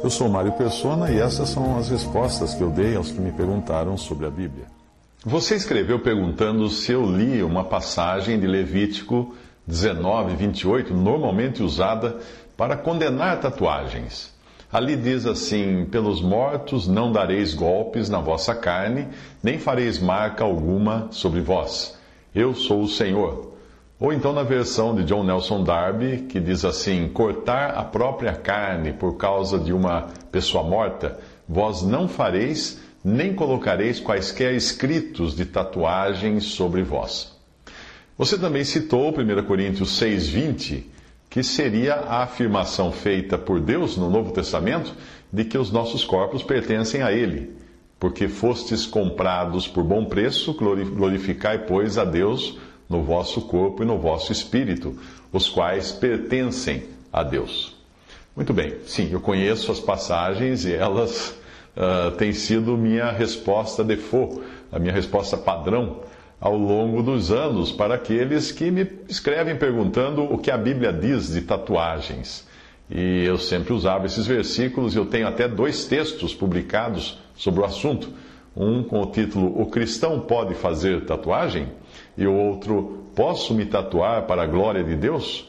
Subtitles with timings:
[0.00, 3.32] Eu sou Mário Persona e essas são as respostas que eu dei aos que me
[3.32, 4.66] perguntaram sobre a Bíblia.
[5.24, 9.34] Você escreveu perguntando se eu li uma passagem de Levítico
[9.66, 12.16] 19, 28, normalmente usada
[12.56, 14.32] para condenar tatuagens.
[14.72, 19.08] Ali diz assim: Pelos mortos não dareis golpes na vossa carne,
[19.42, 21.98] nem fareis marca alguma sobre vós.
[22.32, 23.57] Eu sou o Senhor.
[24.00, 28.92] Ou então na versão de John Nelson Darby, que diz assim: Cortar a própria carne
[28.92, 31.18] por causa de uma pessoa morta,
[31.48, 37.36] vós não fareis, nem colocareis quaisquer escritos de tatuagem sobre vós.
[38.16, 40.84] Você também citou 1 Coríntios 6,20,
[41.28, 44.94] que seria a afirmação feita por Deus no Novo Testamento
[45.32, 47.56] de que os nossos corpos pertencem a Ele.
[47.98, 52.56] Porque fostes comprados por bom preço, glorificai, pois, a Deus
[52.88, 54.98] no vosso corpo e no vosso espírito,
[55.32, 57.76] os quais pertencem a Deus.
[58.34, 61.36] Muito bem, sim, eu conheço as passagens e elas
[61.76, 66.02] uh, têm sido minha resposta default, a minha resposta padrão
[66.40, 71.32] ao longo dos anos para aqueles que me escrevem perguntando o que a Bíblia diz
[71.32, 72.46] de tatuagens.
[72.90, 77.64] E eu sempre usava esses versículos e eu tenho até dois textos publicados sobre o
[77.64, 78.08] assunto.
[78.56, 81.68] Um com o título O Cristão Pode Fazer Tatuagem?
[82.18, 85.44] E o outro Posso me tatuar para a glória de Deus?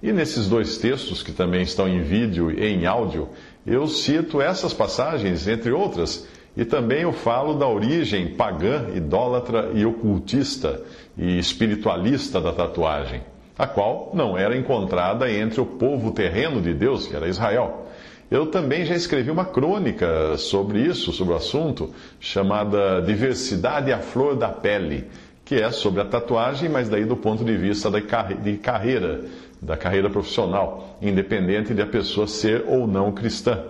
[0.00, 3.30] E nesses dois textos, que também estão em vídeo e em áudio,
[3.66, 9.84] eu cito essas passagens, entre outras, e também eu falo da origem pagã, idólatra e
[9.84, 10.80] ocultista
[11.18, 13.22] e espiritualista da tatuagem,
[13.58, 17.88] a qual não era encontrada entre o povo terreno de Deus, que era Israel.
[18.30, 24.36] Eu também já escrevi uma crônica sobre isso, sobre o assunto, chamada Diversidade à Flor
[24.36, 25.08] da Pele,
[25.50, 29.24] que é sobre a tatuagem, mas daí do ponto de vista de carreira,
[29.60, 33.60] da carreira profissional, independente de a pessoa ser ou não cristã.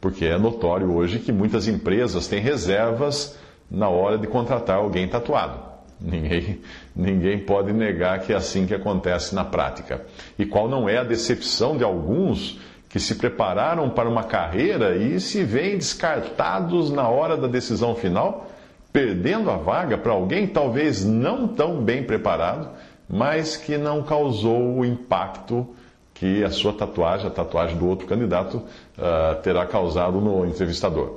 [0.00, 3.36] Porque é notório hoje que muitas empresas têm reservas
[3.68, 5.58] na hora de contratar alguém tatuado.
[6.00, 6.60] Ninguém,
[6.94, 10.06] ninguém pode negar que é assim que acontece na prática.
[10.38, 15.18] E qual não é a decepção de alguns que se prepararam para uma carreira e
[15.18, 18.48] se veem descartados na hora da decisão final?
[18.96, 22.70] Perdendo a vaga para alguém talvez não tão bem preparado,
[23.06, 25.68] mas que não causou o impacto
[26.14, 31.08] que a sua tatuagem, a tatuagem do outro candidato, uh, terá causado no entrevistador.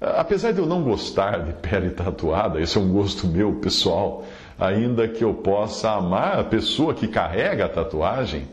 [0.00, 4.24] Uh, apesar de eu não gostar de pele tatuada, esse é um gosto meu pessoal,
[4.58, 8.48] ainda que eu possa amar a pessoa que carrega a tatuagem,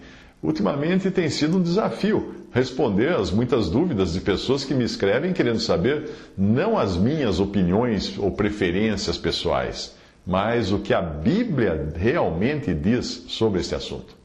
[0.47, 5.59] ultimamente tem sido um desafio responder às muitas dúvidas de pessoas que me escrevem querendo
[5.59, 9.94] saber não as minhas opiniões ou preferências pessoais,
[10.25, 14.16] mas o que a Bíblia realmente diz sobre este assunto.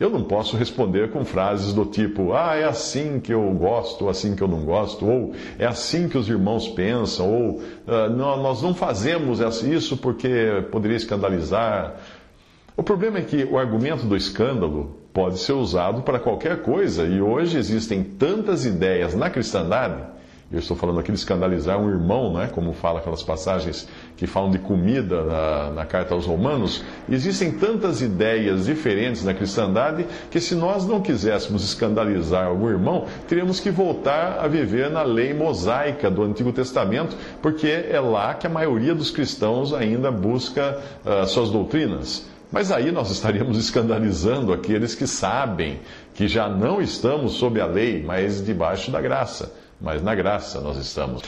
[0.00, 4.10] Eu não posso responder com frases do tipo, ah, é assim que eu gosto, ou
[4.10, 8.62] assim que eu não gosto, ou é assim que os irmãos pensam, ou ah, nós
[8.62, 11.96] não fazemos isso porque poderia escandalizar.
[12.76, 17.20] O problema é que o argumento do escândalo pode ser usado para qualquer coisa, e
[17.20, 20.00] hoje existem tantas ideias na cristandade.
[20.50, 22.48] Eu estou falando aqui de escandalizar um irmão, né?
[22.54, 26.84] como fala aquelas passagens que falam de comida na, na carta aos Romanos.
[27.10, 33.58] Existem tantas ideias diferentes na cristandade que, se nós não quiséssemos escandalizar algum irmão, teríamos
[33.58, 38.50] que voltar a viver na lei mosaica do Antigo Testamento, porque é lá que a
[38.50, 42.37] maioria dos cristãos ainda busca uh, suas doutrinas.
[42.50, 45.80] Mas aí nós estaríamos escandalizando aqueles que sabem
[46.14, 49.52] que já não estamos sob a lei, mas debaixo da graça.
[49.80, 51.22] Mas na graça nós estamos.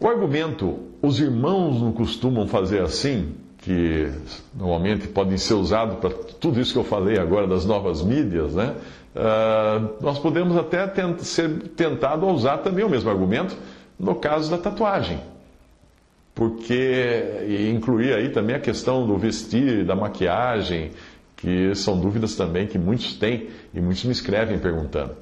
[0.00, 4.10] O argumento, os irmãos não costumam fazer assim, que
[4.54, 8.76] normalmente podem ser usados para tudo isso que eu falei agora das novas mídias, né?
[9.16, 13.56] Uh, nós podemos até tent ser tentado a usar também o mesmo argumento
[13.98, 15.18] no caso da tatuagem
[16.38, 20.92] porque incluir aí também a questão do vestir, da maquiagem,
[21.36, 25.16] que são dúvidas também que muitos têm e muitos me escrevem perguntando.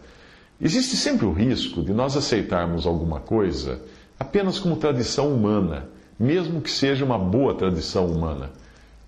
[0.60, 3.80] Existe sempre o risco de nós aceitarmos alguma coisa
[4.20, 5.88] apenas como tradição humana,
[6.20, 8.50] mesmo que seja uma boa tradição humana.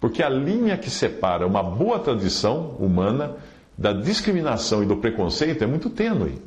[0.01, 3.37] Porque a linha que separa uma boa tradição humana
[3.77, 6.41] da discriminação e do preconceito é muito tênue.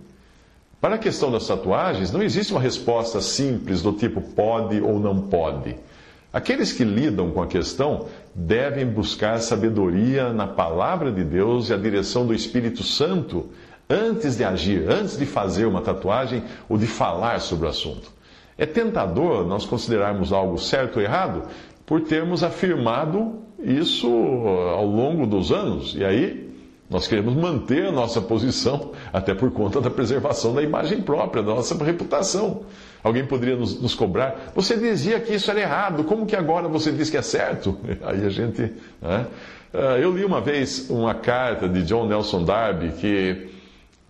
[0.82, 5.22] Para a questão das tatuagens, não existe uma resposta simples do tipo pode ou não
[5.22, 5.76] pode.
[6.34, 11.78] Aqueles que lidam com a questão devem buscar sabedoria na palavra de Deus e a
[11.78, 13.50] direção do Espírito Santo
[13.88, 18.12] antes de agir, antes de fazer uma tatuagem ou de falar sobre o assunto.
[18.58, 21.44] É tentador nós considerarmos algo certo ou errado
[21.86, 25.94] por termos afirmado isso ao longo dos anos.
[25.96, 26.51] E aí
[26.92, 31.56] nós queremos manter a nossa posição, até por conta da preservação da imagem própria, da
[31.56, 32.64] nossa reputação.
[33.02, 36.92] Alguém poderia nos, nos, cobrar, você dizia que isso era errado, como que agora você
[36.92, 37.78] diz que é certo?
[38.04, 38.74] Aí a gente.
[39.02, 39.26] Né?
[40.02, 43.50] Eu li uma vez uma carta de John Nelson Darby que,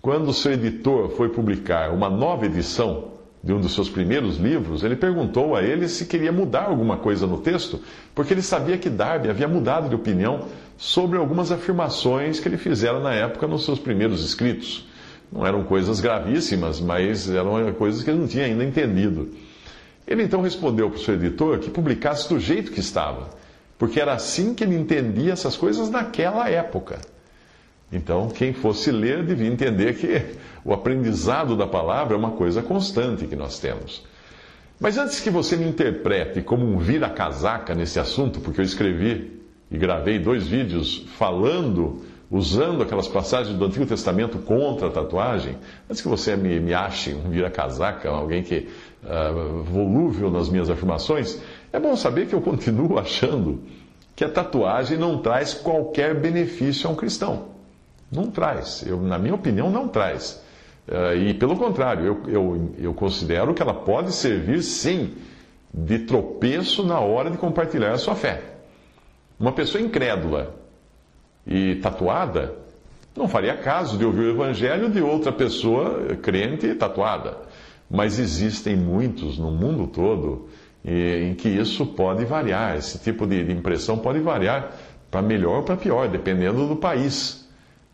[0.02, 3.12] quando seu editor foi publicar uma nova edição
[3.44, 7.26] de um dos seus primeiros livros, ele perguntou a ele se queria mudar alguma coisa
[7.26, 7.80] no texto,
[8.14, 10.46] porque ele sabia que Darby havia mudado de opinião
[10.78, 14.88] sobre algumas afirmações que ele fizera na época nos seus primeiros escritos.
[15.32, 19.30] Não eram coisas gravíssimas, mas eram coisas que ele não tinha ainda entendido.
[20.06, 23.30] Ele então respondeu para o seu editor que publicasse do jeito que estava,
[23.78, 27.00] porque era assim que ele entendia essas coisas naquela época.
[27.92, 33.28] Então, quem fosse ler devia entender que o aprendizado da palavra é uma coisa constante
[33.28, 34.04] que nós temos.
[34.80, 39.40] Mas antes que você me interprete como um vira-casaca nesse assunto, porque eu escrevi
[39.70, 42.02] e gravei dois vídeos falando,
[42.32, 45.58] usando aquelas passagens do Antigo Testamento contra a tatuagem,
[45.90, 48.70] antes que você me, me ache um vira-casaca, alguém que
[49.04, 51.40] uh, volúvel nas minhas afirmações,
[51.72, 53.62] é bom saber que eu continuo achando
[54.16, 57.52] que a tatuagem não traz qualquer benefício a um cristão.
[58.12, 58.84] Não traz.
[58.86, 60.44] Eu, na minha opinião, não traz.
[60.88, 65.14] Uh, e pelo contrário, eu, eu, eu considero que ela pode servir sim
[65.74, 68.42] de tropeço na hora de compartilhar a sua fé.
[69.40, 70.56] Uma pessoa incrédula
[71.48, 72.56] e tatuada
[73.16, 77.38] não faria caso de ouvir o evangelho de outra pessoa crente e tatuada.
[77.90, 80.48] Mas existem muitos no mundo todo
[80.84, 84.72] em que isso pode variar, esse tipo de impressão pode variar
[85.12, 87.41] para melhor ou para pior, dependendo do país.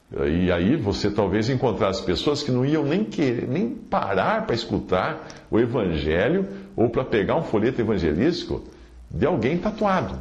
[0.10, 5.28] E aí você talvez encontrasse pessoas que não iam nem querer, nem parar para escutar
[5.52, 8.64] o evangelho ou para pegar um folheto evangelístico
[9.12, 10.18] de alguém tatuado.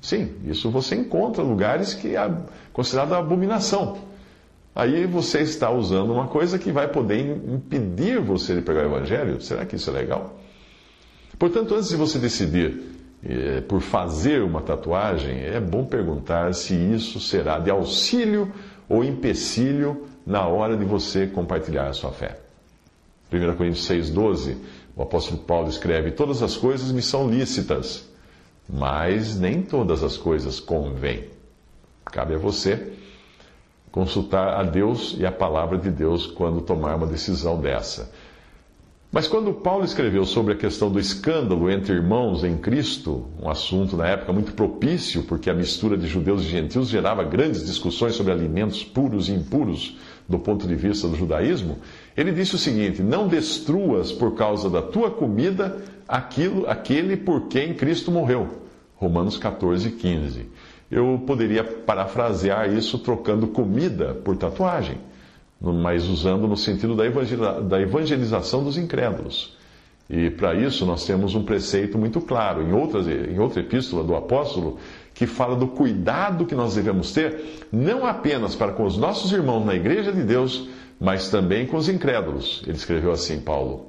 [0.00, 2.30] Sim, isso você encontra lugares que é
[2.72, 3.98] considerado abominação.
[4.74, 9.42] Aí você está usando uma coisa que vai poder impedir você de pregar o evangelho.
[9.42, 10.38] Será que isso é legal?
[11.38, 12.80] Portanto, antes de você decidir
[13.22, 18.50] eh, por fazer uma tatuagem, é bom perguntar se isso será de auxílio
[18.90, 22.38] ou empecilho na hora de você compartilhar a sua fé.
[23.32, 24.56] 1 Coríntios 6,12,
[24.94, 28.10] o apóstolo Paulo escreve: Todas as coisas me são lícitas
[28.72, 31.28] mas nem todas as coisas convêm.
[32.04, 32.92] Cabe a você
[33.90, 38.12] consultar a Deus e a palavra de Deus quando tomar uma decisão dessa.
[39.12, 43.96] Mas quando Paulo escreveu sobre a questão do escândalo entre irmãos em Cristo, um assunto
[43.96, 48.32] na época muito propício, porque a mistura de judeus e gentios gerava grandes discussões sobre
[48.32, 49.98] alimentos puros e impuros
[50.28, 51.78] do ponto de vista do judaísmo,
[52.16, 57.74] ele disse o seguinte: Não destruas por causa da tua comida aquilo, aquele por quem
[57.74, 58.60] Cristo morreu.
[58.94, 60.46] Romanos 14, 15.
[60.88, 65.09] Eu poderia parafrasear isso trocando comida por tatuagem
[65.60, 69.56] mas usando no sentido da evangelização dos incrédulos.
[70.08, 74.16] E para isso nós temos um preceito muito claro em, outras, em outra epístola do
[74.16, 74.78] apóstolo
[75.14, 79.64] que fala do cuidado que nós devemos ter, não apenas para com os nossos irmãos
[79.64, 82.62] na igreja de Deus, mas também com os incrédulos.
[82.66, 83.86] Ele escreveu assim, Paulo: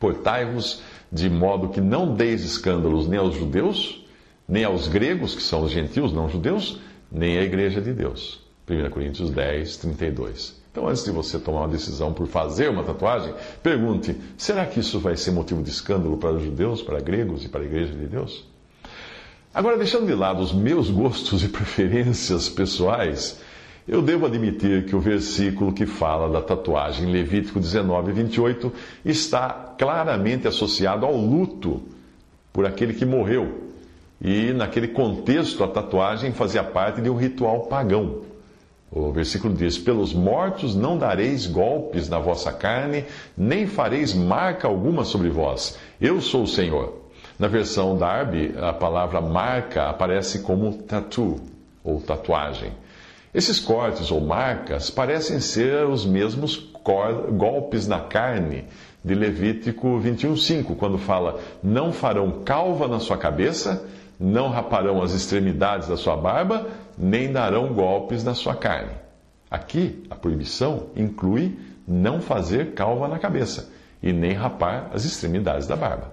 [0.00, 4.04] Portai-vos de modo que não deis escândalos nem aos judeus,
[4.48, 8.42] nem aos gregos, que são os gentios não judeus, nem à igreja de Deus.
[8.68, 10.61] 1 Coríntios 10, 32.
[10.72, 14.98] Então, antes de você tomar uma decisão por fazer uma tatuagem, pergunte: será que isso
[14.98, 18.06] vai ser motivo de escândalo para os judeus, para gregos e para a igreja de
[18.06, 18.50] Deus?
[19.52, 23.38] Agora, deixando de lado os meus gostos e preferências pessoais,
[23.86, 28.72] eu devo admitir que o versículo que fala da tatuagem, Levítico 19, 28,
[29.04, 31.82] está claramente associado ao luto
[32.50, 33.72] por aquele que morreu.
[34.24, 38.22] E naquele contexto, a tatuagem fazia parte de um ritual pagão.
[38.94, 45.02] O versículo diz: Pelos mortos não dareis golpes na vossa carne, nem fareis marca alguma
[45.02, 45.78] sobre vós.
[45.98, 47.00] Eu sou o Senhor.
[47.38, 51.40] Na versão Darby, a palavra marca aparece como tattoo,
[51.82, 52.72] ou tatuagem.
[53.32, 56.70] Esses cortes ou marcas parecem ser os mesmos
[57.30, 58.66] golpes na carne
[59.04, 63.86] de Levítico 21,5, quando fala: Não farão calva na sua cabeça,
[64.18, 68.92] não raparão as extremidades da sua barba, nem darão golpes na sua carne.
[69.50, 73.70] Aqui, a proibição inclui não fazer calva na cabeça
[74.02, 76.12] e nem rapar as extremidades da barba.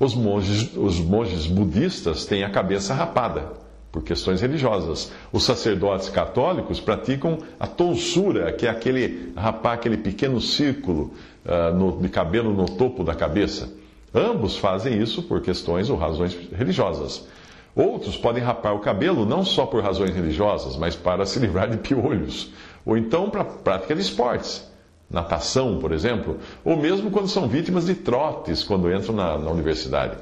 [0.00, 3.52] Os monges, os monges budistas têm a cabeça rapada
[3.90, 5.10] por questões religiosas.
[5.32, 11.12] Os sacerdotes católicos praticam a tonsura, que é aquele rapar aquele pequeno círculo
[11.48, 13.72] uh, no, cabelo no topo da cabeça.
[14.14, 17.26] Ambos fazem isso por questões ou razões religiosas.
[17.74, 21.76] Outros podem rapar o cabelo não só por razões religiosas, mas para se livrar de
[21.76, 22.52] piolhos,
[22.84, 24.68] ou então para prática de esportes
[25.10, 30.16] natação, por exemplo, ou mesmo quando são vítimas de trotes quando entram na, na universidade.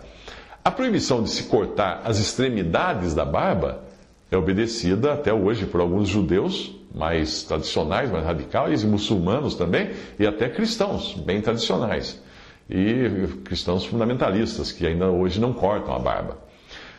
[0.65, 3.83] A proibição de se cortar as extremidades da barba
[4.31, 10.27] é obedecida até hoje por alguns judeus mais tradicionais, mais radicais, e muçulmanos também, e
[10.27, 12.23] até cristãos bem tradicionais,
[12.71, 16.39] e cristãos fundamentalistas, que ainda hoje não cortam a barba.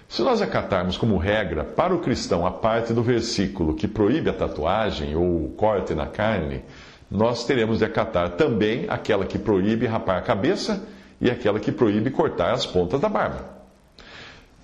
[0.08, 4.34] Se nós acatarmos como regra para o cristão a parte do versículo que proíbe a
[4.34, 6.64] tatuagem ou o corte na carne,
[7.10, 10.88] nós teremos de acatar também aquela que proíbe rapar a cabeça
[11.20, 13.57] e aquela que proíbe cortar as pontas da barba.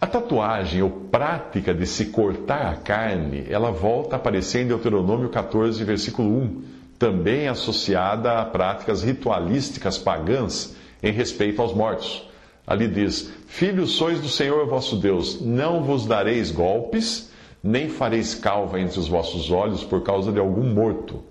[0.04, 5.30] A tatuagem ou prática de se cortar a carne, ela volta a aparecer em Deuteronômio
[5.30, 6.62] 14, versículo 1,
[7.00, 12.30] também associada a práticas ritualísticas pagãs em respeito aos mortos.
[12.68, 17.32] Ali diz: Filhos sois do Senhor vosso Deus, não vos dareis golpes,
[17.64, 21.24] nem fareis calva entre os vossos olhos por causa de algum morto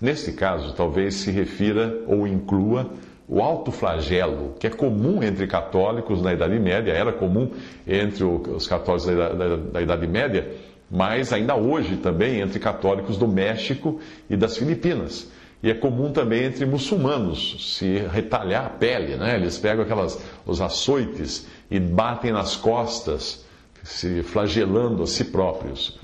[0.00, 2.90] Neste caso, talvez se refira ou inclua
[3.30, 7.48] o alto flagelo, que é comum entre católicos na Idade Média, era comum
[7.86, 10.50] entre os católicos da, da, da Idade Média,
[10.90, 15.30] mas ainda hoje também entre católicos do México e das Filipinas.
[15.62, 19.36] E é comum também entre muçulmanos se retalhar a pele, né?
[19.36, 23.44] Eles pegam aquelas, os açoites e batem nas costas,
[23.84, 26.00] se flagelando a si próprios.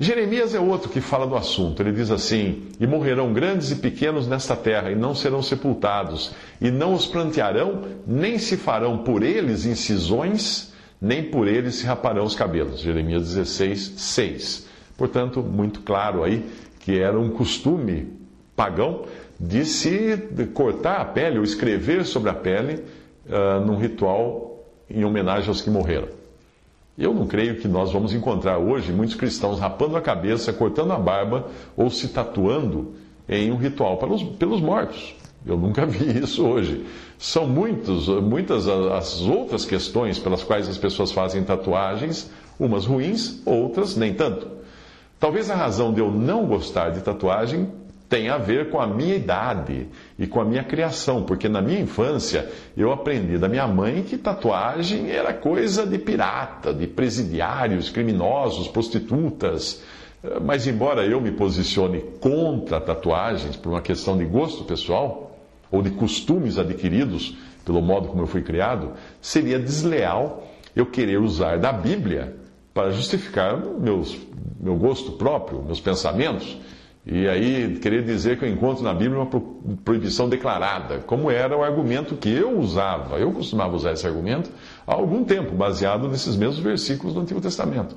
[0.00, 1.82] Jeremias é outro que fala do assunto.
[1.82, 6.70] Ele diz assim: E morrerão grandes e pequenos nesta terra, e não serão sepultados, e
[6.70, 12.36] não os plantearão, nem se farão por eles incisões, nem por eles se raparão os
[12.36, 12.80] cabelos.
[12.80, 14.66] Jeremias 16, 6.
[14.96, 16.44] Portanto, muito claro aí
[16.80, 18.12] que era um costume
[18.54, 19.04] pagão
[19.38, 20.16] de se
[20.54, 22.84] cortar a pele ou escrever sobre a pele
[23.26, 26.17] uh, num ritual em homenagem aos que morreram.
[26.98, 30.98] Eu não creio que nós vamos encontrar hoje muitos cristãos rapando a cabeça, cortando a
[30.98, 32.94] barba ou se tatuando
[33.28, 35.14] em um ritual pelos, pelos mortos.
[35.46, 36.84] Eu nunca vi isso hoje.
[37.16, 43.96] São muitos, muitas as outras questões pelas quais as pessoas fazem tatuagens, umas ruins, outras
[43.96, 44.48] nem tanto.
[45.20, 47.68] Talvez a razão de eu não gostar de tatuagem
[48.08, 49.86] tem a ver com a minha idade
[50.18, 54.16] e com a minha criação, porque na minha infância eu aprendi da minha mãe que
[54.16, 59.82] tatuagem era coisa de pirata, de presidiários, criminosos, prostitutas.
[60.42, 65.28] Mas, embora eu me posicione contra tatuagens por uma questão de gosto pessoal,
[65.70, 71.58] ou de costumes adquiridos pelo modo como eu fui criado, seria desleal eu querer usar
[71.58, 72.34] da Bíblia
[72.72, 74.16] para justificar meus,
[74.58, 76.56] meu gosto próprio, meus pensamentos.
[77.10, 79.30] E aí, querer dizer que eu encontro na Bíblia uma
[79.82, 83.16] proibição declarada, como era o argumento que eu usava.
[83.18, 84.50] Eu costumava usar esse argumento
[84.86, 87.96] há algum tempo, baseado nesses mesmos versículos do Antigo Testamento.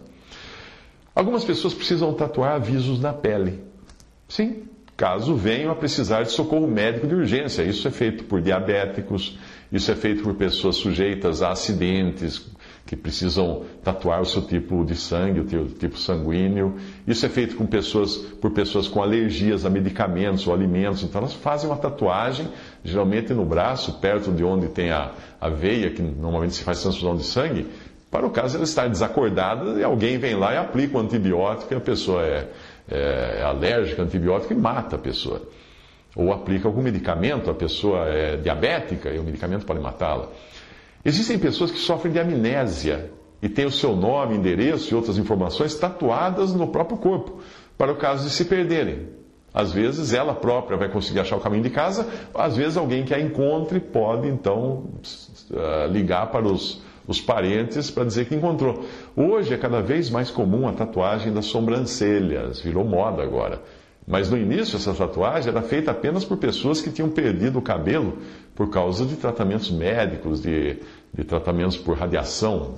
[1.13, 3.59] Algumas pessoas precisam tatuar avisos na pele.
[4.29, 4.63] Sim,
[4.95, 7.63] caso venham a precisar de socorro médico de urgência.
[7.63, 9.37] Isso é feito por diabéticos,
[9.69, 12.49] isso é feito por pessoas sujeitas a acidentes,
[12.85, 16.75] que precisam tatuar o seu tipo de sangue, o seu tipo sanguíneo.
[17.07, 21.03] Isso é feito com pessoas, por pessoas com alergias a medicamentos ou alimentos.
[21.03, 22.47] Então elas fazem uma tatuagem,
[22.83, 27.15] geralmente no braço, perto de onde tem a, a veia, que normalmente se faz transfusão
[27.15, 27.67] de sangue,
[28.11, 31.77] para o caso ela estar desacordada e alguém vem lá e aplica um antibiótico e
[31.77, 32.49] a pessoa é,
[32.89, 35.41] é, é alérgica ao antibiótico e mata a pessoa.
[36.13, 40.27] Ou aplica algum medicamento, a pessoa é diabética e o medicamento pode matá-la.
[41.03, 45.75] Existem pessoas que sofrem de amnésia e têm o seu nome, endereço e outras informações
[45.75, 47.39] tatuadas no próprio corpo,
[47.77, 49.07] para o caso de se perderem.
[49.53, 53.13] Às vezes ela própria vai conseguir achar o caminho de casa, às vezes alguém que
[53.13, 54.85] a encontre pode então
[55.53, 58.85] ah, ligar para os, os parentes para dizer que encontrou.
[59.15, 63.61] Hoje é cada vez mais comum a tatuagem das sobrancelhas, virou moda agora.
[64.07, 68.17] Mas no início, essa tatuagem era feita apenas por pessoas que tinham perdido o cabelo
[68.61, 70.77] por causa de tratamentos médicos, de,
[71.11, 72.75] de tratamentos por radiação,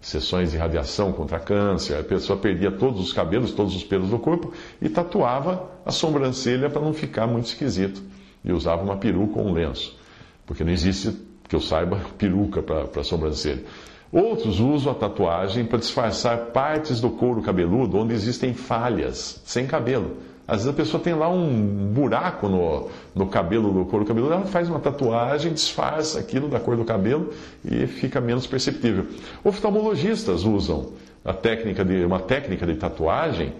[0.00, 2.00] sessões de radiação contra câncer.
[2.00, 6.68] A pessoa perdia todos os cabelos, todos os pelos do corpo e tatuava a sobrancelha
[6.68, 8.02] para não ficar muito esquisito.
[8.44, 9.96] E usava uma peruca ou um lenço.
[10.44, 11.16] Porque não existe,
[11.48, 13.62] que eu saiba, peruca para a sobrancelha.
[14.10, 20.16] Outros usam a tatuagem para disfarçar partes do couro cabeludo onde existem falhas, sem cabelo.
[20.50, 24.46] Às vezes a pessoa tem lá um buraco no, no cabelo do couro cabeludo, ela
[24.46, 27.32] faz uma tatuagem, disfarça aquilo da cor do cabelo
[27.64, 29.06] e fica menos perceptível.
[29.44, 30.88] Oftalmologistas usam
[31.24, 33.52] a técnica de, uma técnica de tatuagem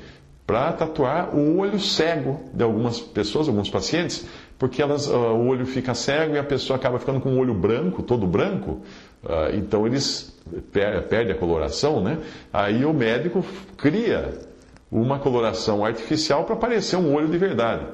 [0.44, 4.26] para tatuar o olho cego de algumas pessoas, alguns pacientes,
[4.58, 7.54] porque elas, uh, o olho fica cego e a pessoa acaba ficando com o olho
[7.54, 8.80] branco, todo branco,
[9.22, 10.36] uh, então eles
[10.72, 12.18] per perdem a coloração, né?
[12.52, 13.44] Aí o médico
[13.76, 14.49] cria
[14.90, 17.86] uma coloração artificial para parecer um olho de verdade,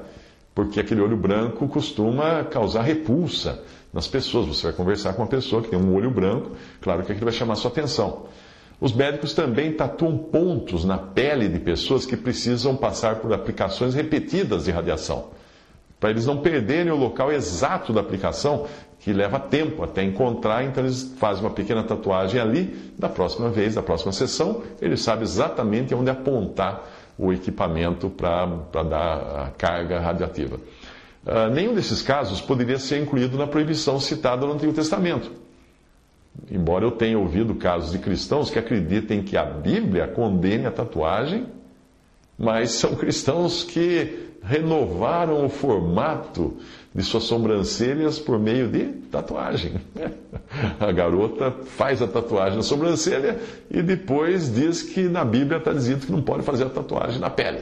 [0.55, 3.61] porque aquele olho branco costuma causar repulsa
[3.93, 4.47] nas pessoas.
[4.47, 6.51] Você vai conversar com uma pessoa que tem um olho branco,
[6.81, 8.25] claro que aquilo vai chamar sua atenção.
[8.79, 14.65] Os médicos também tatuam pontos na pele de pessoas que precisam passar por aplicações repetidas
[14.65, 15.29] de radiação,
[15.99, 18.67] para eles não perderem o local exato da aplicação,
[18.99, 23.75] que leva tempo até encontrar, então eles fazem uma pequena tatuagem ali, da próxima vez,
[23.75, 26.83] da próxima sessão, ele sabe exatamente onde apontar
[27.17, 28.45] o equipamento para
[28.83, 30.57] dar a carga radiativa.
[31.25, 35.31] Uh, nenhum desses casos poderia ser incluído na proibição citada no Antigo Testamento.
[36.51, 41.47] Embora eu tenha ouvido casos de cristãos que acreditem que a Bíblia condene a tatuagem,
[42.37, 46.57] mas são cristãos que renovaram o formato
[46.93, 49.73] de suas sobrancelhas por meio de tatuagem.
[50.79, 53.39] A garota faz a tatuagem na sobrancelha
[53.69, 57.29] e depois diz que na Bíblia está dizendo que não pode fazer a tatuagem na
[57.29, 57.59] pele.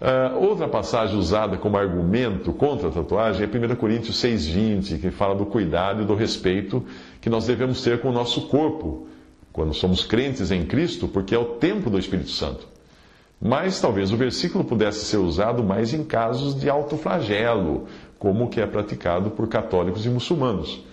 [0.00, 5.34] Uh, outra passagem usada como argumento contra a tatuagem é 1 Coríntios 6,20, que fala
[5.34, 6.84] do cuidado e do respeito
[7.20, 9.08] que nós devemos ter com o nosso corpo,
[9.52, 12.77] quando somos crentes em Cristo, porque é o templo do Espírito Santo.
[13.40, 17.86] Mas talvez o versículo pudesse ser usado mais em casos de autoflagelo,
[18.18, 20.84] como o que é praticado por católicos e muçulmanos.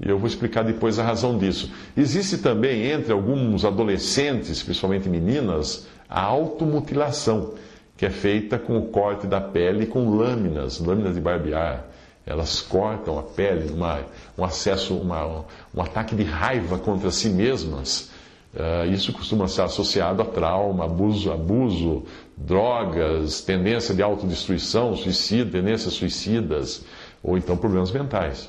[0.00, 1.72] E eu vou explicar depois a razão disso.
[1.96, 7.54] Existe também entre alguns adolescentes, principalmente meninas, a automutilação
[7.96, 11.84] que é feita com o corte da pele com lâminas, lâminas de barbear.
[12.26, 14.00] Elas cortam a pele, uma,
[14.36, 18.10] um acesso, uma, um ataque de raiva contra si mesmas.
[18.54, 22.04] Uh, isso costuma ser associado a trauma, abuso, abuso,
[22.36, 26.84] drogas, tendência de autodestruição, suicídio, tendências suicidas,
[27.20, 28.48] ou então problemas mentais.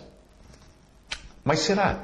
[1.43, 2.03] Mas será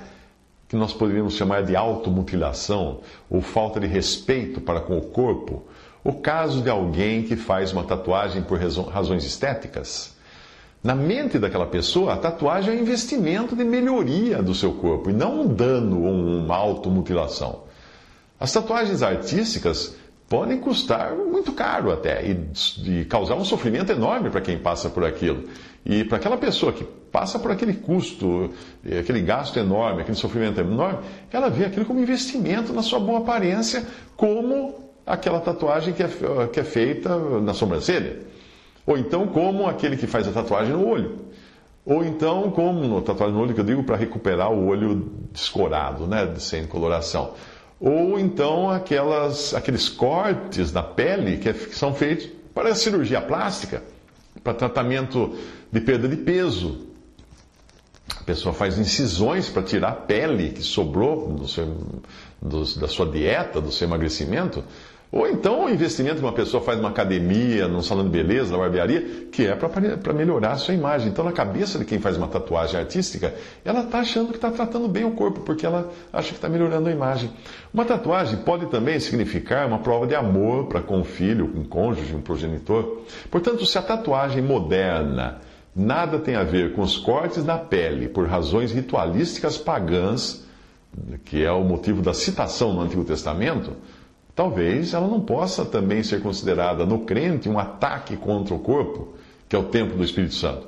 [0.67, 5.63] que nós poderíamos chamar de automutilação ou falta de respeito para com o corpo?
[6.03, 10.15] O caso de alguém que faz uma tatuagem por razões estéticas.
[10.83, 15.13] Na mente daquela pessoa, a tatuagem é um investimento de melhoria do seu corpo e
[15.13, 17.69] não um dano ou uma automutilação.
[18.41, 19.95] As tatuagens artísticas
[20.27, 25.05] podem custar muito caro até e, e causar um sofrimento enorme para quem passa por
[25.05, 25.43] aquilo.
[25.85, 28.49] E para aquela pessoa que passa por aquele custo,
[28.99, 31.01] aquele gasto enorme, aquele sofrimento enorme,
[31.31, 33.85] ela vê aquilo como investimento na sua boa aparência,
[34.17, 36.09] como aquela tatuagem que é,
[36.51, 38.21] que é feita na sobrancelha.
[38.87, 41.27] Ou então, como aquele que faz a tatuagem no olho.
[41.85, 46.33] Ou então, como tatuagem no olho, que eu digo para recuperar o olho descorado, né,
[46.39, 47.35] sem coloração.
[47.81, 53.81] Ou então aquelas, aqueles cortes na pele que, é, são feitos para cirurgia plástica,
[54.43, 55.35] para tratamento
[55.71, 56.85] de perda de peso.
[58.19, 61.75] A pessoa faz incisões para tirar a pele que sobrou do seu,
[62.39, 64.63] do, da sua dieta, do seu emagrecimento.
[65.11, 68.57] Ou então o investimento que uma pessoa faz numa academia, num salão de beleza, na
[68.57, 71.09] barbearia, que é para melhorar a sua imagem.
[71.09, 73.33] Então, na cabeça de quem faz uma tatuagem artística,
[73.65, 76.87] ela está achando que está tratando bem o corpo, porque ela acha que está melhorando
[76.87, 77.29] a imagem.
[77.73, 82.15] Uma tatuagem pode também significar uma prova de amor para com um filho, um cônjuge,
[82.15, 83.01] um progenitor.
[83.29, 85.39] Portanto, se a tatuagem moderna
[85.75, 90.45] nada tem a ver com os cortes na pele por razões ritualísticas pagãs,
[91.25, 93.73] que é o motivo da citação no Antigo Testamento,
[94.41, 99.09] talvez ela não possa também ser considerada no crente um ataque contra o corpo,
[99.47, 100.67] que é o templo do Espírito Santo.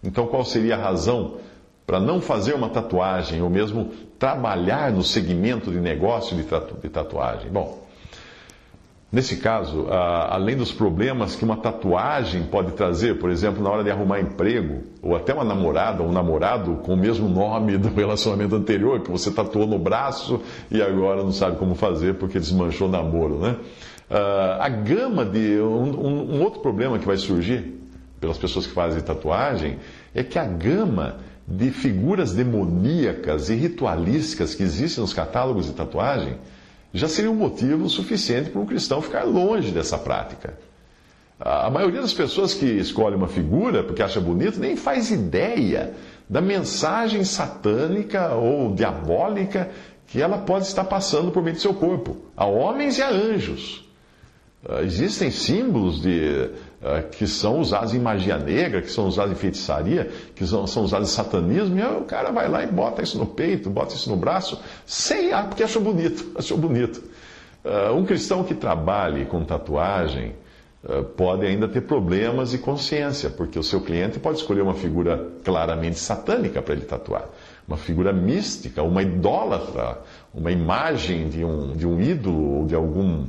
[0.00, 1.38] Então, qual seria a razão
[1.84, 7.50] para não fazer uma tatuagem ou mesmo trabalhar no segmento de negócio de tatuagem?
[7.50, 7.83] Bom,
[9.14, 9.86] Nesse caso,
[10.28, 14.82] além dos problemas que uma tatuagem pode trazer, por exemplo, na hora de arrumar emprego,
[15.00, 19.12] ou até uma namorada ou um namorado com o mesmo nome do relacionamento anterior, que
[19.12, 23.56] você tatuou no braço e agora não sabe como fazer porque desmanchou o namoro, né?
[24.58, 25.60] a gama de.
[25.60, 27.72] Um, um outro problema que vai surgir
[28.20, 29.78] pelas pessoas que fazem tatuagem
[30.12, 36.36] é que a gama de figuras demoníacas e ritualísticas que existem nos catálogos de tatuagem
[36.94, 40.56] já seria um motivo suficiente para um cristão ficar longe dessa prática.
[41.40, 45.92] A maioria das pessoas que escolhe uma figura porque acha bonito nem faz ideia
[46.30, 49.68] da mensagem satânica ou diabólica
[50.06, 53.84] que ela pode estar passando por meio do seu corpo, a homens e a anjos.
[54.64, 56.48] Uh, existem símbolos de,
[57.12, 61.10] que são usados em magia negra, que são usados em feitiçaria, que são, são usados
[61.10, 64.16] em satanismo, e o cara vai lá e bota isso no peito, bota isso no
[64.16, 67.02] braço, sem ah, porque achou bonito, achou bonito.
[67.64, 70.34] Uh, um cristão que trabalhe com tatuagem
[71.16, 75.98] pode ainda ter problemas de consciência, porque o seu cliente pode escolher uma figura claramente
[75.98, 77.26] satânica para ele tatuar
[77.66, 79.98] uma figura mística, uma idólatra,
[80.34, 83.26] uma imagem de um, de um ídolo ou de algum,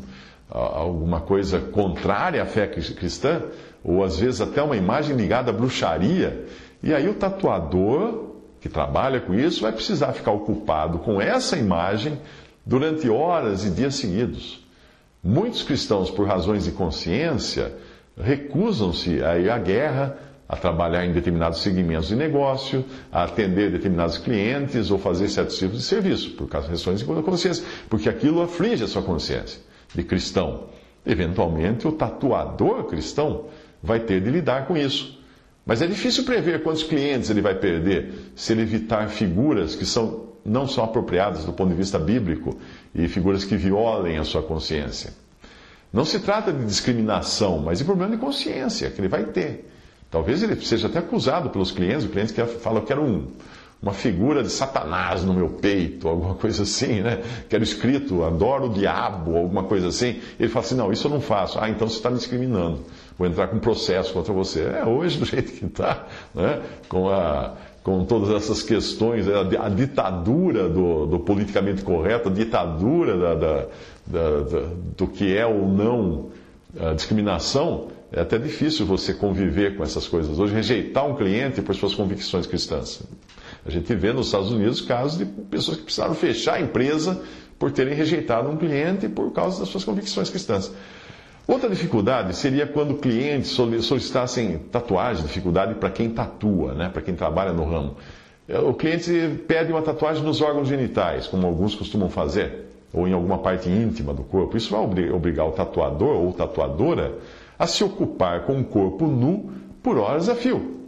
[0.50, 3.42] alguma coisa contrária à fé cristã,
[3.84, 6.46] ou às vezes até uma imagem ligada à bruxaria.
[6.82, 8.32] E aí o tatuador
[8.62, 12.20] que trabalha com isso vai precisar ficar ocupado com essa imagem
[12.66, 14.64] durante horas e dias seguidos.
[15.24, 17.74] Muitos cristãos, por razões de consciência,
[18.20, 24.20] recusam-se a ir à guerra a trabalhar em determinados segmentos de negócio, a atender determinados
[24.20, 28.44] clientes ou fazer certos tipos de serviço, por causa de questões de consciência, porque aquilo
[28.44, 29.60] aflige a sua consciência
[29.96, 30.66] de cristão.
[31.06, 33.46] Eventualmente, o tatuador cristão
[33.82, 35.20] vai ter de lidar com isso.
[35.66, 40.26] Mas é difícil prever quantos clientes ele vai perder se ele evitar figuras que são,
[40.44, 42.58] não são apropriadas do ponto de vista bíblico
[42.94, 45.14] e figuras que violem a sua consciência.
[45.92, 49.70] Não se trata de discriminação, mas de problema de consciência que ele vai ter.
[50.12, 53.28] Talvez ele seja até acusado pelos clientes, o cliente que fala, eu quero um,
[53.82, 57.22] uma figura de Satanás no meu peito, alguma coisa assim, né?
[57.50, 60.20] Quero escrito, adoro o diabo, alguma coisa assim.
[60.40, 61.60] Ele fala assim, não, isso eu não faço.
[61.60, 62.80] Ah, então você está me discriminando.
[63.18, 64.62] Vou entrar com processo contra você.
[64.64, 66.62] É, hoje, do jeito que está, né?
[66.90, 73.18] com, a, com todas essas questões, a, a ditadura do, do, politicamente correto, a ditadura
[73.18, 73.66] da, da,
[74.08, 76.30] da, do que é ou não
[76.96, 80.38] discriminação, é até difícil você conviver com essas coisas.
[80.38, 83.02] Hoje, rejeitar um cliente por suas convicções cristãs.
[83.66, 87.20] A gente vê nos Estados Unidos casos de pessoas que precisaram fechar a empresa
[87.58, 90.72] por terem rejeitado um cliente por causa das suas convicções cristãs.
[91.48, 96.90] Outra dificuldade seria quando clientes solicitassem tatuagem, dificuldade para quem tatua, né?
[96.90, 97.96] para quem trabalha no ramo.
[98.48, 99.12] É, o cliente
[99.48, 104.14] pede uma tatuagem nos órgãos genitais, como alguns costumam fazer, ou em alguma parte íntima
[104.14, 104.58] do corpo.
[104.58, 107.16] Isso vai obrigar o tatuador ou tatuadora
[107.58, 109.52] a se ocupar com o corpo nu
[109.82, 110.85] por horas a fio.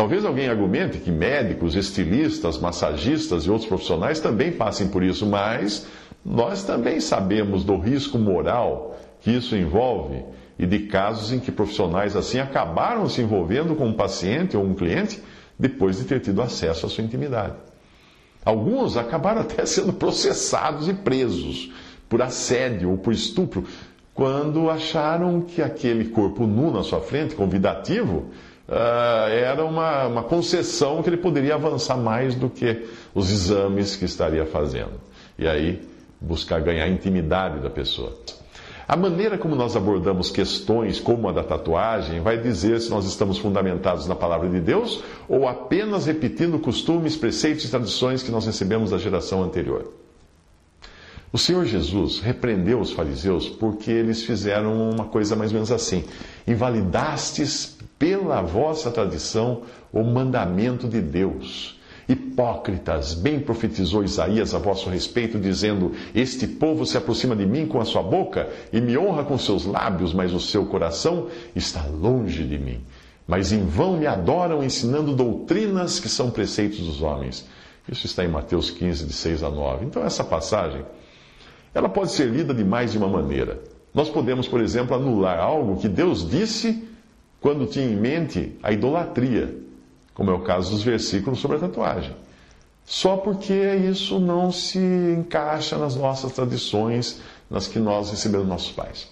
[0.00, 5.86] Talvez alguém argumente que médicos, estilistas, massagistas e outros profissionais também passem por isso, mas
[6.24, 10.24] nós também sabemos do risco moral que isso envolve
[10.58, 14.72] e de casos em que profissionais assim acabaram se envolvendo com um paciente ou um
[14.72, 15.22] cliente
[15.58, 17.56] depois de ter tido acesso à sua intimidade.
[18.42, 21.70] Alguns acabaram até sendo processados e presos
[22.08, 23.66] por assédio ou por estupro,
[24.14, 28.30] quando acharam que aquele corpo nu na sua frente, convidativo,
[28.70, 34.46] era uma, uma concessão que ele poderia avançar mais do que os exames que estaria
[34.46, 35.00] fazendo.
[35.38, 35.80] E aí,
[36.20, 38.16] buscar ganhar intimidade da pessoa.
[38.86, 43.38] A maneira como nós abordamos questões como a da tatuagem vai dizer se nós estamos
[43.38, 48.90] fundamentados na palavra de Deus ou apenas repetindo costumes, preceitos e tradições que nós recebemos
[48.90, 49.99] da geração anterior.
[51.32, 56.04] O Senhor Jesus repreendeu os fariseus porque eles fizeram uma coisa mais ou menos assim:
[56.44, 59.62] invalidastes pela vossa tradição
[59.92, 61.78] o mandamento de Deus.
[62.08, 67.80] Hipócritas, bem profetizou Isaías a vosso respeito, dizendo: Este povo se aproxima de mim com
[67.80, 72.42] a sua boca e me honra com seus lábios, mas o seu coração está longe
[72.42, 72.80] de mim.
[73.24, 77.46] Mas em vão me adoram, ensinando doutrinas que são preceitos dos homens.
[77.88, 79.84] Isso está em Mateus 15, de 6 a 9.
[79.84, 80.84] Então, essa passagem
[81.74, 83.60] ela pode ser lida de mais de uma maneira.
[83.94, 86.88] Nós podemos, por exemplo, anular algo que Deus disse
[87.40, 89.56] quando tinha em mente a idolatria,
[90.14, 92.14] como é o caso dos versículos sobre a tatuagem.
[92.84, 99.08] Só porque isso não se encaixa nas nossas tradições, nas que nós recebemos nossos pais.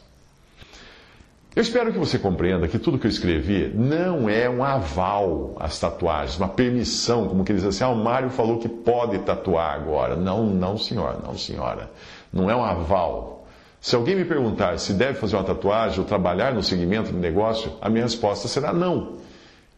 [1.56, 5.78] Eu espero que você compreenda que tudo que eu escrevi não é um aval às
[5.78, 10.14] tatuagens, uma permissão, como que dizem assim, ah, o Mário falou que pode tatuar agora.
[10.14, 11.90] Não, não, senhora, não, senhora
[12.32, 13.46] não é um aval.
[13.80, 17.72] Se alguém me perguntar se deve fazer uma tatuagem ou trabalhar no segmento de negócio,
[17.80, 19.18] a minha resposta será não.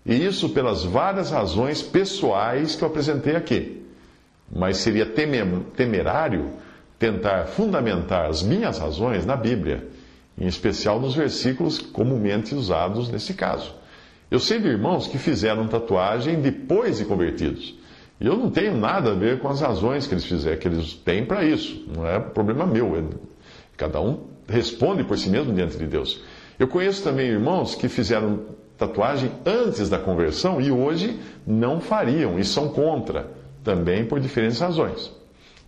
[0.05, 3.85] E isso pelas várias razões pessoais que eu apresentei aqui.
[4.51, 6.51] Mas seria temerário
[6.99, 9.87] tentar fundamentar as minhas razões na Bíblia,
[10.39, 13.75] em especial nos versículos comumente usados nesse caso.
[14.31, 17.75] Eu sei de irmãos que fizeram tatuagem depois de convertidos.
[18.21, 20.93] E eu não tenho nada a ver com as razões que eles fizeram, que eles
[20.93, 21.87] têm para isso.
[21.97, 22.95] Não é problema meu.
[22.97, 23.03] É,
[23.77, 26.23] cada um responde por si mesmo diante de Deus.
[26.59, 28.41] Eu conheço também irmãos que fizeram
[28.77, 33.31] tatuagem antes da conversão e hoje não fariam e são contra,
[33.65, 35.11] também por diferentes razões.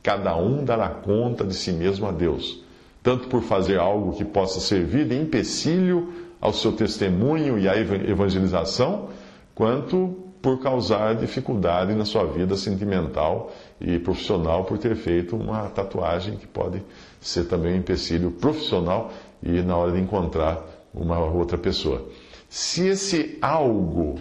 [0.02, 2.62] cada um dará conta de si mesmo a Deus,
[3.02, 9.10] tanto por fazer algo que possa servir de empecilho ao seu testemunho e à evangelização,
[9.54, 16.36] quanto por causar dificuldade na sua vida sentimental e profissional por ter feito uma tatuagem
[16.36, 16.82] que pode
[17.20, 20.60] ser também um empecilho profissional e na hora de encontrar
[20.92, 22.06] uma outra pessoa.
[22.48, 24.18] Se esse algo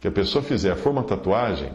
[0.00, 1.70] que a pessoa fizer for uma tatuagem,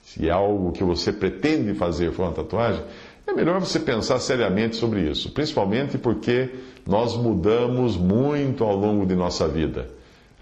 [0.00, 2.82] se é algo que você pretende fazer for uma tatuagem,
[3.26, 6.50] é melhor você pensar seriamente sobre isso, principalmente porque
[6.86, 9.88] nós mudamos muito ao longo de nossa vida.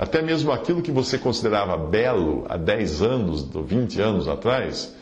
[0.01, 4.97] Até mesmo aquilo que você considerava belo há 10 anos, 20 anos atrás,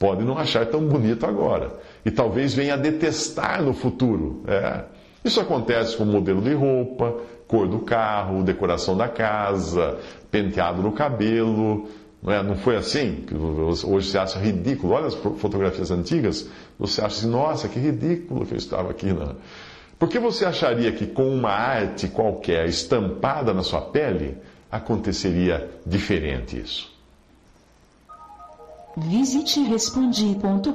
[0.00, 1.78] pode não achar tão bonito agora.
[2.04, 4.42] E talvez venha a detestar no futuro.
[4.48, 4.82] É.
[5.24, 9.96] Isso acontece com modelo de roupa, cor do carro, decoração da casa,
[10.28, 11.88] penteado no cabelo.
[12.20, 12.42] Não, é?
[12.42, 13.24] não foi assim?
[13.86, 14.94] Hoje você acha ridículo.
[14.94, 19.12] Olha as fotografias antigas, você acha assim, nossa, que ridículo que eu estava aqui.
[19.12, 19.36] Não.
[20.02, 24.36] Por que você acharia que com uma arte qualquer estampada na sua pele
[24.68, 26.90] aconteceria diferente isso?
[28.96, 30.74] Visite respondi.com.br.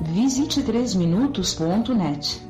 [0.00, 2.47] Visite 3minutos.net.